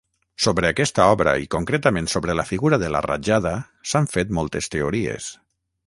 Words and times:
Sobre 0.43 0.69
aquesta 0.69 1.03
obra 1.15 1.33
i 1.43 1.45
concretament 1.55 2.09
sobre 2.15 2.37
la 2.39 2.47
figura 2.53 2.81
de 2.85 2.91
la 2.97 3.05
Rajada 3.09 3.53
s'han 3.91 4.11
fet 4.17 4.35
moltes 4.41 4.73
teories. 4.79 5.31